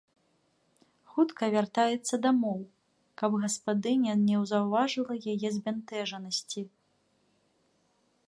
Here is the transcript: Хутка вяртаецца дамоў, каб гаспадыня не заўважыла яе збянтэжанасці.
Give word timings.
Хутка 1.15 1.49
вяртаецца 1.55 2.15
дамоў, 2.23 2.59
каб 3.23 3.31
гаспадыня 3.43 4.13
не 4.23 4.37
заўважыла 4.51 5.13
яе 5.33 5.49
збянтэжанасці. 5.57 6.61